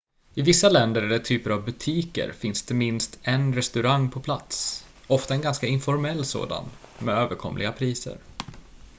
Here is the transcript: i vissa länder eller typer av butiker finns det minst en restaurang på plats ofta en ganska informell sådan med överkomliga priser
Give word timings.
i 0.35 0.41
vissa 0.41 0.69
länder 0.69 1.01
eller 1.01 1.19
typer 1.19 1.49
av 1.49 1.65
butiker 1.65 2.31
finns 2.31 2.63
det 2.63 2.73
minst 2.73 3.19
en 3.23 3.53
restaurang 3.55 4.09
på 4.09 4.19
plats 4.19 4.85
ofta 5.07 5.33
en 5.33 5.41
ganska 5.41 5.67
informell 5.67 6.25
sådan 6.25 6.65
med 6.99 7.15
överkomliga 7.15 7.71
priser 7.71 8.17